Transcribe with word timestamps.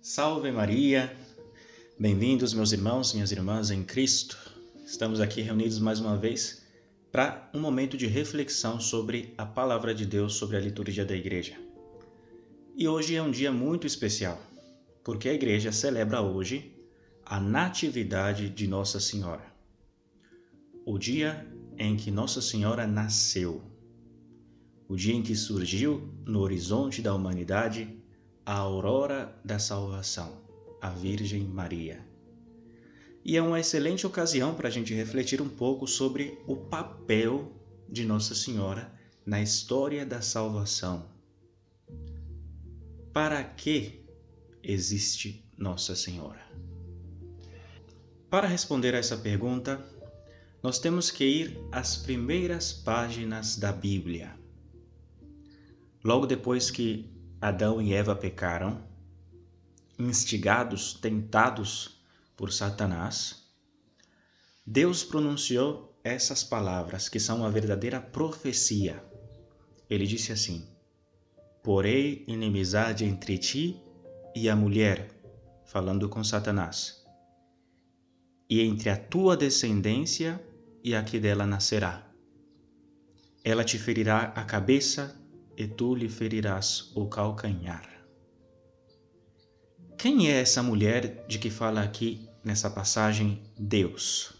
Salve 0.00 0.52
Maria! 0.52 1.12
Bem-vindos, 1.98 2.54
meus 2.54 2.70
irmãos, 2.70 3.12
minhas 3.12 3.32
irmãs 3.32 3.72
em 3.72 3.82
Cristo. 3.82 4.38
Estamos 4.86 5.20
aqui 5.20 5.42
reunidos 5.42 5.80
mais 5.80 5.98
uma 5.98 6.16
vez 6.16 6.62
para 7.10 7.50
um 7.52 7.58
momento 7.58 7.96
de 7.96 8.06
reflexão 8.06 8.80
sobre 8.80 9.34
a 9.36 9.44
palavra 9.44 9.92
de 9.92 10.06
Deus, 10.06 10.34
sobre 10.34 10.56
a 10.56 10.60
liturgia 10.60 11.04
da 11.04 11.16
igreja. 11.16 11.58
E 12.76 12.86
hoje 12.86 13.16
é 13.16 13.22
um 13.22 13.30
dia 13.32 13.50
muito 13.50 13.88
especial, 13.88 14.40
porque 15.02 15.28
a 15.28 15.34
igreja 15.34 15.72
celebra 15.72 16.22
hoje 16.22 16.72
a 17.26 17.40
Natividade 17.40 18.48
de 18.48 18.68
Nossa 18.68 19.00
Senhora. 19.00 19.52
O 20.86 20.96
dia 20.96 21.44
em 21.76 21.96
que 21.96 22.12
Nossa 22.12 22.40
Senhora 22.40 22.86
nasceu. 22.86 23.60
O 24.88 24.94
dia 24.94 25.14
em 25.14 25.22
que 25.22 25.34
surgiu 25.34 26.08
no 26.24 26.38
horizonte 26.38 27.02
da 27.02 27.12
humanidade 27.12 27.98
a 28.48 28.54
aurora 28.54 29.38
da 29.44 29.58
salvação, 29.58 30.40
a 30.80 30.88
Virgem 30.88 31.44
Maria. 31.44 32.02
E 33.22 33.36
é 33.36 33.42
uma 33.42 33.60
excelente 33.60 34.06
ocasião 34.06 34.54
para 34.54 34.68
a 34.68 34.70
gente 34.70 34.94
refletir 34.94 35.42
um 35.42 35.50
pouco 35.50 35.86
sobre 35.86 36.38
o 36.46 36.56
papel 36.56 37.52
de 37.86 38.06
Nossa 38.06 38.34
Senhora 38.34 38.90
na 39.26 39.42
história 39.42 40.06
da 40.06 40.22
salvação. 40.22 41.10
Para 43.12 43.44
que 43.44 44.02
existe 44.62 45.44
Nossa 45.58 45.94
Senhora? 45.94 46.40
Para 48.30 48.48
responder 48.48 48.94
a 48.94 48.98
essa 48.98 49.18
pergunta, 49.18 49.78
nós 50.62 50.78
temos 50.78 51.10
que 51.10 51.24
ir 51.24 51.60
às 51.70 51.96
primeiras 51.96 52.72
páginas 52.72 53.56
da 53.56 53.72
Bíblia. 53.72 54.34
Logo 56.02 56.24
depois 56.24 56.70
que 56.70 57.17
Adão 57.40 57.80
e 57.80 57.94
Eva 57.94 58.16
pecaram, 58.16 58.82
instigados, 59.96 60.94
tentados 60.94 62.00
por 62.36 62.52
Satanás, 62.52 63.48
Deus 64.66 65.04
pronunciou 65.04 65.96
essas 66.02 66.42
palavras 66.42 67.08
que 67.08 67.20
são 67.20 67.38
uma 67.38 67.50
verdadeira 67.50 68.00
profecia. 68.00 69.02
Ele 69.88 70.04
disse 70.04 70.32
assim: 70.32 70.68
Porei 71.62 72.24
inimizade 72.26 73.04
entre 73.04 73.38
ti 73.38 73.80
e 74.34 74.48
a 74.48 74.56
mulher, 74.56 75.08
falando 75.64 76.08
com 76.08 76.24
Satanás, 76.24 77.04
e 78.50 78.62
entre 78.62 78.90
a 78.90 78.96
tua 78.96 79.36
descendência 79.36 80.44
e 80.82 80.92
a 80.92 81.04
que 81.04 81.20
dela 81.20 81.46
nascerá. 81.46 82.04
Ela 83.44 83.62
te 83.62 83.78
ferirá 83.78 84.32
a 84.34 84.44
cabeça 84.44 85.16
e 85.58 85.66
tu 85.66 85.92
lhe 85.92 86.08
ferirás 86.08 86.92
o 86.94 87.06
calcanhar. 87.06 87.84
Quem 89.98 90.30
é 90.30 90.40
essa 90.40 90.62
mulher 90.62 91.26
de 91.26 91.36
que 91.40 91.50
fala 91.50 91.82
aqui 91.82 92.28
nessa 92.44 92.70
passagem 92.70 93.42
Deus? 93.58 94.32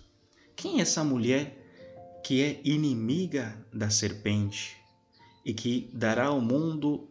Quem 0.54 0.78
é 0.78 0.82
essa 0.82 1.02
mulher 1.02 2.20
que 2.22 2.40
é 2.40 2.60
inimiga 2.62 3.66
da 3.74 3.90
serpente 3.90 4.76
e 5.44 5.52
que 5.52 5.90
dará 5.92 6.26
ao 6.26 6.40
mundo 6.40 7.08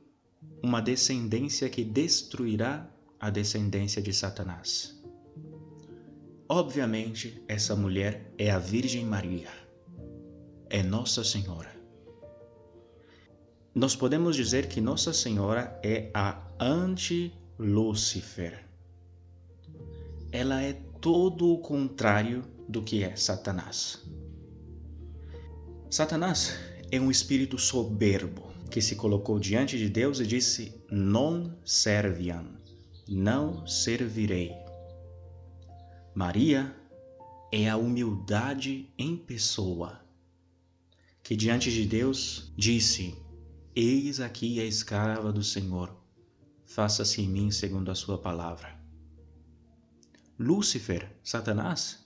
uma 0.64 0.82
descendência 0.82 1.70
que 1.70 1.84
destruirá 1.84 2.90
a 3.20 3.30
descendência 3.30 4.02
de 4.02 4.14
Satanás? 4.14 4.98
Obviamente, 6.48 7.44
essa 7.46 7.76
mulher 7.76 8.34
é 8.38 8.50
a 8.50 8.58
Virgem 8.58 9.04
Maria, 9.04 9.52
é 10.70 10.82
Nossa 10.82 11.26
Senhora 11.26 11.77
nós 13.78 13.96
podemos 13.96 14.36
dizer 14.36 14.68
que 14.68 14.82
Nossa 14.82 15.14
Senhora 15.14 15.80
é 15.84 16.10
a 16.12 16.42
anti-Lúcifer. 16.60 18.66
Ela 20.32 20.64
é 20.64 20.74
todo 21.00 21.54
o 21.54 21.60
contrário 21.60 22.44
do 22.68 22.82
que 22.82 23.04
é 23.04 23.16
Satanás. 23.16 24.04
Satanás 25.92 26.58
é 26.92 27.00
um 27.00 27.12
espírito 27.12 27.60
soberbo 27.60 28.52
que 28.72 28.82
se 28.82 28.96
colocou 28.96 29.38
diante 29.38 29.78
de 29.78 29.88
Deus 29.88 30.20
e 30.20 30.26
disse: 30.26 30.74
Non 30.90 31.52
serviam, 31.64 32.48
não 33.08 33.68
servirei. 33.68 34.54
Maria 36.16 36.76
é 37.52 37.70
a 37.70 37.78
humildade 37.78 38.92
em 38.98 39.16
pessoa, 39.16 40.02
que 41.22 41.36
diante 41.36 41.72
de 41.72 41.86
Deus 41.86 42.52
disse: 42.58 43.27
Eis 43.80 44.20
aqui 44.20 44.60
a 44.60 44.66
escrava 44.66 45.32
do 45.32 45.44
Senhor, 45.44 45.96
faça-se 46.66 47.22
em 47.22 47.28
mim 47.30 47.52
segundo 47.52 47.92
a 47.92 47.94
sua 47.94 48.18
palavra. 48.18 48.76
Lúcifer, 50.40 51.16
Satanás, 51.24 52.04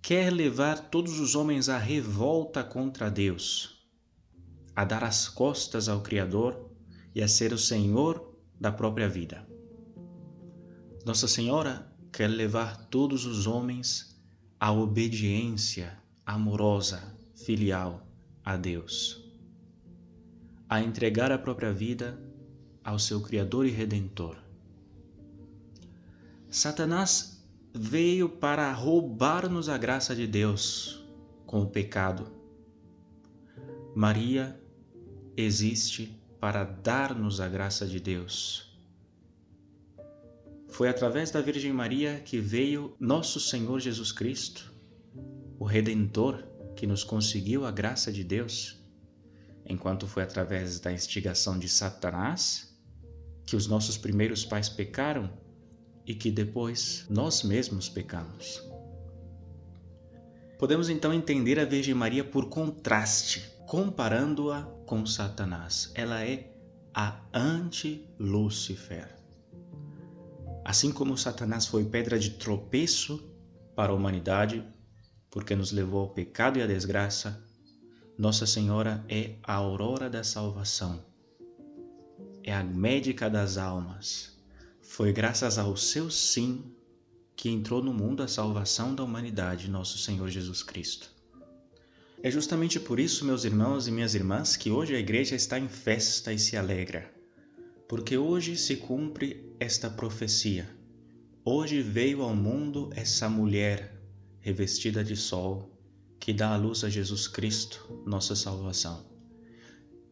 quer 0.00 0.32
levar 0.32 0.88
todos 0.88 1.20
os 1.20 1.34
homens 1.34 1.68
à 1.68 1.76
revolta 1.76 2.64
contra 2.64 3.10
Deus, 3.10 3.86
a 4.74 4.82
dar 4.86 5.04
as 5.04 5.28
costas 5.28 5.86
ao 5.86 6.00
Criador 6.00 6.70
e 7.14 7.22
a 7.22 7.28
ser 7.28 7.52
o 7.52 7.58
Senhor 7.58 8.34
da 8.58 8.72
própria 8.72 9.06
vida. 9.06 9.46
Nossa 11.04 11.28
Senhora 11.28 11.94
quer 12.10 12.28
levar 12.28 12.86
todos 12.86 13.26
os 13.26 13.46
homens 13.46 14.18
à 14.58 14.72
obediência 14.72 16.00
amorosa, 16.24 17.14
filial 17.36 18.08
a 18.42 18.56
Deus 18.56 19.29
a 20.70 20.80
entregar 20.80 21.32
a 21.32 21.38
própria 21.38 21.72
vida 21.72 22.16
ao 22.84 22.96
seu 22.96 23.20
Criador 23.20 23.66
e 23.66 23.70
Redentor. 23.70 24.36
Satanás 26.48 27.44
veio 27.74 28.28
para 28.28 28.72
roubar-nos 28.72 29.68
a 29.68 29.76
graça 29.76 30.14
de 30.14 30.28
Deus 30.28 31.04
com 31.44 31.62
o 31.62 31.66
pecado. 31.66 32.30
Maria 33.96 34.60
existe 35.36 36.16
para 36.38 36.62
dar-nos 36.62 37.40
a 37.40 37.48
graça 37.48 37.84
de 37.84 37.98
Deus. 37.98 38.72
Foi 40.68 40.88
através 40.88 41.32
da 41.32 41.40
Virgem 41.40 41.72
Maria 41.72 42.20
que 42.20 42.38
veio 42.38 42.94
nosso 43.00 43.40
Senhor 43.40 43.80
Jesus 43.80 44.12
Cristo, 44.12 44.72
o 45.58 45.64
Redentor 45.64 46.44
que 46.76 46.86
nos 46.86 47.02
conseguiu 47.02 47.66
a 47.66 47.72
graça 47.72 48.12
de 48.12 48.22
Deus 48.22 48.79
enquanto 49.70 50.06
foi 50.06 50.24
através 50.24 50.80
da 50.80 50.92
instigação 50.92 51.56
de 51.56 51.68
Satanás 51.68 52.76
que 53.46 53.54
os 53.54 53.68
nossos 53.68 53.96
primeiros 53.96 54.44
pais 54.44 54.68
pecaram 54.68 55.30
e 56.04 56.14
que 56.14 56.30
depois 56.30 57.06
nós 57.08 57.44
mesmos 57.44 57.88
pecamos. 57.88 58.62
Podemos 60.58 60.90
então 60.90 61.14
entender 61.14 61.58
a 61.58 61.64
Virgem 61.64 61.94
Maria 61.94 62.24
por 62.24 62.48
contraste, 62.48 63.48
comparando-a 63.66 64.62
com 64.86 65.06
Satanás. 65.06 65.90
Ela 65.94 66.24
é 66.24 66.52
a 66.92 67.20
anti-Lúcifer. 67.32 69.08
Assim 70.64 70.92
como 70.92 71.16
Satanás 71.16 71.66
foi 71.66 71.84
pedra 71.84 72.18
de 72.18 72.30
tropeço 72.30 73.32
para 73.74 73.92
a 73.92 73.94
humanidade, 73.94 74.64
porque 75.30 75.54
nos 75.54 75.72
levou 75.72 76.00
ao 76.00 76.10
pecado 76.10 76.58
e 76.58 76.62
à 76.62 76.66
desgraça, 76.66 77.42
nossa 78.20 78.44
Senhora 78.44 79.02
é 79.08 79.36
a 79.42 79.54
aurora 79.54 80.10
da 80.10 80.22
salvação, 80.22 81.02
é 82.42 82.52
a 82.52 82.62
médica 82.62 83.30
das 83.30 83.56
almas. 83.56 84.38
Foi 84.82 85.10
graças 85.10 85.56
ao 85.56 85.74
seu 85.74 86.10
sim 86.10 86.70
que 87.34 87.48
entrou 87.48 87.82
no 87.82 87.94
mundo 87.94 88.22
a 88.22 88.28
salvação 88.28 88.94
da 88.94 89.02
humanidade, 89.02 89.70
nosso 89.70 89.96
Senhor 89.96 90.28
Jesus 90.28 90.62
Cristo. 90.62 91.10
É 92.22 92.30
justamente 92.30 92.78
por 92.78 93.00
isso, 93.00 93.24
meus 93.24 93.44
irmãos 93.44 93.88
e 93.88 93.90
minhas 93.90 94.14
irmãs, 94.14 94.54
que 94.54 94.70
hoje 94.70 94.94
a 94.94 94.98
igreja 94.98 95.34
está 95.34 95.58
em 95.58 95.66
festa 95.66 96.30
e 96.30 96.38
se 96.38 96.58
alegra, 96.58 97.10
porque 97.88 98.18
hoje 98.18 98.54
se 98.54 98.76
cumpre 98.76 99.50
esta 99.58 99.88
profecia. 99.88 100.68
Hoje 101.42 101.80
veio 101.80 102.20
ao 102.20 102.36
mundo 102.36 102.90
essa 102.94 103.30
mulher 103.30 103.98
revestida 104.40 105.02
de 105.02 105.16
sol, 105.16 105.79
que 106.20 106.34
dá 106.34 106.50
a 106.50 106.56
luz 106.56 106.84
a 106.84 106.90
Jesus 106.90 107.26
Cristo, 107.26 108.02
nossa 108.06 108.36
salvação. 108.36 109.02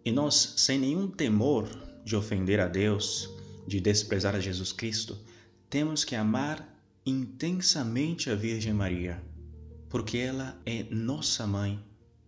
E 0.03 0.11
nós, 0.11 0.55
sem 0.57 0.79
nenhum 0.79 1.07
temor 1.07 1.69
de 2.03 2.17
ofender 2.17 2.59
a 2.59 2.67
Deus, 2.67 3.29
de 3.67 3.79
desprezar 3.79 4.35
a 4.35 4.41
Jesus 4.41 4.73
Cristo, 4.73 5.19
temos 5.69 6.05
que 6.05 6.17
amar 6.17 6.67
intensamente 7.05 8.31
a 8.31 8.35
Virgem 8.35 8.73
Maria, 8.73 9.23
porque 9.91 10.17
ela 10.17 10.59
é 10.65 10.85
nossa 10.91 11.47
mãe, 11.47 11.79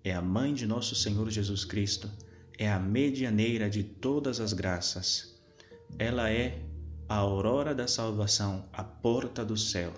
é 0.04 0.14
a 0.14 0.20
mãe 0.20 0.52
de 0.52 0.66
nosso 0.66 0.94
Senhor 0.94 1.30
Jesus 1.30 1.64
Cristo, 1.64 2.10
é 2.58 2.70
a 2.70 2.78
medianeira 2.78 3.70
de 3.70 3.82
todas 3.82 4.40
as 4.40 4.52
graças. 4.52 5.40
Ela 5.98 6.30
é 6.30 6.62
a 7.08 7.16
aurora 7.16 7.74
da 7.74 7.88
salvação, 7.88 8.68
a 8.72 8.84
porta 8.84 9.42
do 9.42 9.56
céu. 9.56 9.94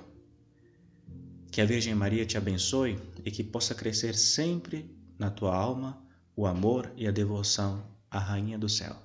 Que 1.52 1.60
a 1.60 1.66
Virgem 1.66 1.94
Maria 1.94 2.24
te 2.24 2.38
abençoe 2.38 2.98
e 3.22 3.30
que 3.30 3.44
possa 3.44 3.74
crescer 3.74 4.14
sempre 4.14 4.90
na 5.18 5.30
tua 5.30 5.54
alma 5.54 6.02
o 6.34 6.46
amor 6.46 6.90
e 6.96 7.06
a 7.06 7.10
devoção 7.10 7.86
à 8.10 8.18
Rainha 8.18 8.58
do 8.58 8.70
Céu. 8.70 8.96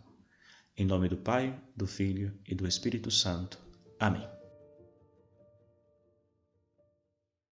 Em 0.77 0.85
nome 0.85 1.09
do 1.09 1.17
Pai, 1.17 1.61
do 1.75 1.85
Filho 1.85 2.33
e 2.47 2.55
do 2.55 2.65
Espírito 2.65 3.11
Santo. 3.11 3.59
Amém. 3.99 4.36